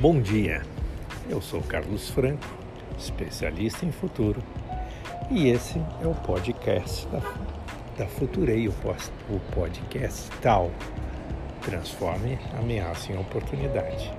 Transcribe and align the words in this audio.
Bom 0.00 0.20
dia, 0.20 0.62
eu 1.28 1.42
sou 1.42 1.60
Carlos 1.60 2.08
Franco, 2.10 2.46
especialista 2.96 3.84
em 3.84 3.90
futuro, 3.90 4.40
e 5.28 5.48
esse 5.48 5.82
é 6.00 6.06
o 6.06 6.14
podcast 6.14 7.04
da, 7.08 7.18
da 7.98 8.06
Futurei, 8.06 8.68
o, 8.68 8.70
o 8.70 9.40
podcast 9.52 10.30
tal. 10.40 10.70
Transforme 11.62 12.38
ameaça 12.60 13.10
em 13.10 13.18
oportunidade. 13.18 14.14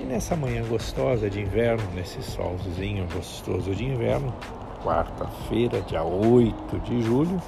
E 0.00 0.04
nessa 0.04 0.34
manhã 0.34 0.66
gostosa 0.66 1.28
de 1.28 1.42
inverno, 1.42 1.84
nesse 1.94 2.22
solzinho 2.22 3.06
gostoso 3.12 3.74
de 3.74 3.84
inverno, 3.84 4.34
quarta-feira, 4.82 5.82
dia 5.82 6.02
8 6.02 6.78
de 6.80 7.02
julho, 7.02 7.38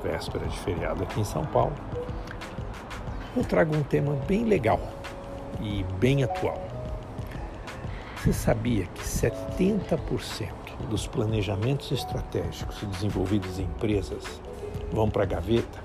véspera 0.00 0.46
de 0.46 0.56
feriado 0.60 1.02
aqui 1.02 1.22
em 1.22 1.24
São 1.24 1.44
Paulo, 1.44 1.74
eu 3.36 3.42
trago 3.42 3.76
um 3.76 3.82
tema 3.82 4.14
bem 4.28 4.44
legal 4.44 4.99
e 5.62 5.84
bem 5.98 6.24
atual. 6.24 6.60
Você 8.16 8.32
sabia 8.32 8.84
que 8.86 9.02
70% 9.02 9.98
dos 10.88 11.06
planejamentos 11.06 11.90
estratégicos 11.90 12.82
desenvolvidos 12.84 13.58
em 13.58 13.62
empresas 13.62 14.40
vão 14.92 15.08
para 15.08 15.22
a 15.22 15.26
gaveta, 15.26 15.78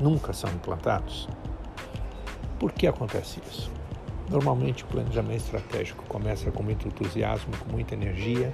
nunca 0.00 0.32
são 0.32 0.50
implantados? 0.50 1.28
Por 2.58 2.72
que 2.72 2.86
acontece 2.86 3.40
isso? 3.50 3.70
Normalmente 4.28 4.84
o 4.84 4.86
planejamento 4.88 5.44
estratégico 5.44 6.04
começa 6.06 6.50
com 6.50 6.62
muito 6.62 6.86
entusiasmo, 6.86 7.56
com 7.58 7.72
muita 7.72 7.94
energia, 7.94 8.52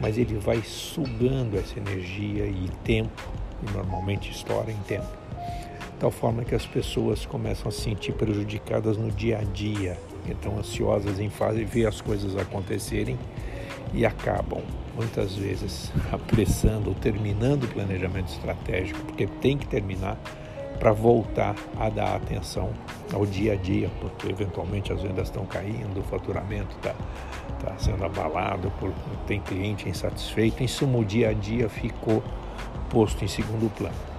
mas 0.00 0.18
ele 0.18 0.36
vai 0.36 0.60
sugando 0.62 1.56
essa 1.56 1.78
energia 1.78 2.46
e 2.46 2.68
tempo, 2.84 3.22
e 3.62 3.70
normalmente 3.70 4.30
estoura 4.30 4.70
em 4.70 4.80
tempo 4.80 5.25
tal 5.98 6.10
forma 6.10 6.44
que 6.44 6.54
as 6.54 6.66
pessoas 6.66 7.24
começam 7.24 7.68
a 7.68 7.70
se 7.70 7.80
sentir 7.80 8.12
prejudicadas 8.12 8.96
no 8.96 9.10
dia 9.10 9.38
a 9.38 9.44
dia, 9.44 9.98
então 10.28 10.58
ansiosas 10.58 11.18
em 11.18 11.30
fazer 11.30 11.64
ver 11.64 11.86
as 11.86 12.00
coisas 12.00 12.36
acontecerem 12.36 13.18
e 13.94 14.04
acabam 14.04 14.62
muitas 14.94 15.34
vezes 15.34 15.92
apressando 16.12 16.90
ou 16.90 16.94
terminando 16.94 17.64
o 17.64 17.68
planejamento 17.68 18.28
estratégico, 18.28 19.00
porque 19.04 19.26
tem 19.26 19.56
que 19.56 19.66
terminar 19.66 20.18
para 20.78 20.92
voltar 20.92 21.54
a 21.78 21.88
dar 21.88 22.16
atenção 22.16 22.70
ao 23.12 23.24
dia 23.24 23.54
a 23.54 23.56
dia, 23.56 23.90
porque 24.00 24.28
eventualmente 24.28 24.92
as 24.92 25.00
vendas 25.00 25.28
estão 25.28 25.46
caindo, 25.46 26.00
o 26.00 26.02
faturamento 26.02 26.76
está 26.76 26.94
tá 27.64 27.74
sendo 27.78 28.04
abalado, 28.04 28.70
por, 28.78 28.92
tem 29.26 29.40
cliente 29.40 29.88
insatisfeito, 29.88 30.62
em 30.62 30.68
suma 30.68 30.98
o 30.98 31.04
dia 31.04 31.30
a 31.30 31.32
dia 31.32 31.68
ficou 31.68 32.22
posto 32.90 33.24
em 33.24 33.28
segundo 33.28 33.72
plano. 33.74 34.15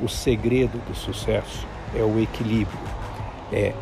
O 0.00 0.08
segredo 0.08 0.78
do 0.86 0.94
sucesso 0.94 1.66
é 1.94 2.02
o 2.02 2.20
equilíbrio, 2.20 2.78
é 3.52 3.72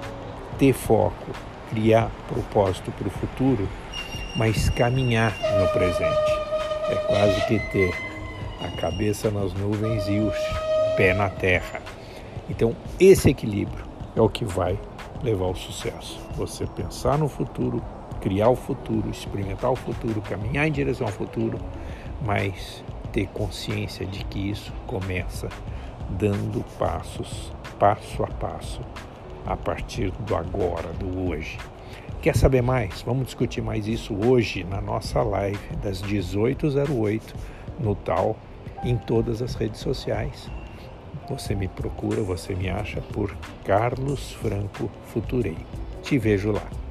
ter 0.59 0.75
foco, 0.75 1.33
criar 1.71 2.11
propósito 2.29 2.91
para 2.93 3.09
o 3.09 3.11
futuro, 3.11 3.67
mas 4.37 4.69
caminhar 4.71 5.33
no 5.59 5.69
presente. 5.69 6.33
É 6.91 6.97
quase 7.07 7.47
que 7.47 7.59
ter 7.71 7.95
a 8.61 8.69
cabeça 8.77 9.31
nas 9.31 9.55
nuvens 9.55 10.07
e 10.07 10.19
o 10.19 10.31
pé 10.97 11.15
na 11.15 11.31
terra. 11.31 11.81
Então, 12.51 12.77
esse 13.01 13.31
equilíbrio 13.31 13.85
é 14.15 14.21
o 14.21 14.29
que 14.29 14.45
vai 14.45 14.79
levar 15.23 15.47
ao 15.47 15.55
sucesso. 15.55 16.21
Você 16.37 16.67
pensar 16.67 17.17
no 17.17 17.29
futuro, 17.29 17.83
criar 18.21 18.51
o 18.51 18.57
futuro, 18.57 19.09
experimentar 19.09 19.71
o 19.71 19.77
futuro, 19.77 20.21
caminhar 20.21 20.69
em 20.69 20.73
direção 20.73 21.07
ao 21.07 21.13
futuro, 21.13 21.59
mas 22.21 22.85
ter 23.13 23.27
consciência 23.29 24.05
de 24.07 24.25
que 24.25 24.51
isso 24.51 24.73
começa 24.87 25.49
dando 26.13 26.65
passos, 26.79 27.53
passo 27.79 28.23
a 28.23 28.29
passo, 28.29 28.81
a 29.47 29.57
partir 29.57 30.11
do 30.21 30.37
agora, 30.37 30.93
do 30.93 31.29
hoje. 31.29 31.59
Quer 32.21 32.37
saber 32.37 32.63
mais? 32.63 33.03
Vamos 33.03 33.27
discutir 33.27 33.61
mais 33.61 33.89
isso 33.89 34.15
hoje 34.15 34.63
na 34.63 34.81
nossa 34.81 35.23
live 35.23 35.59
das 35.83 36.01
18h08 36.03 37.23
no 37.81 37.95
Tal, 37.97 38.37
em 38.85 38.97
todas 38.97 39.43
as 39.43 39.55
redes 39.55 39.81
sociais. 39.81 40.49
Você 41.29 41.55
me 41.55 41.69
procura, 41.69 42.23
você 42.23 42.55
me 42.55 42.69
acha 42.69 43.01
por 43.01 43.35
Carlos 43.65 44.33
Franco 44.33 44.91
Futurei. 45.13 45.59
Te 46.03 46.19
vejo 46.19 46.53
lá. 46.53 46.82